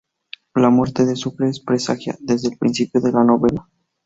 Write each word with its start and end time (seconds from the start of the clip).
La 0.55 0.71
muerte 0.71 1.05
de 1.05 1.15
Sucre 1.15 1.53
se 1.53 1.63
presagia 1.63 2.17
desde 2.19 2.49
el 2.49 2.57
principio 2.57 2.99
de 3.01 3.11
la 3.11 3.23
novela. 3.23 3.69